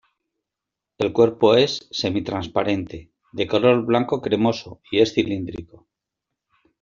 [0.97, 5.87] El cuerpo es semi-transparente, de color blanco-cremoso y es cilíndrico.